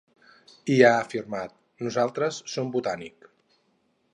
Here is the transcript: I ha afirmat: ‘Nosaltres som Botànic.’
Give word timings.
I 0.75 0.77
ha 0.87 0.93
afirmat: 1.01 1.53
‘Nosaltres 1.89 2.41
som 2.55 2.73
Botànic.’ 2.77 3.29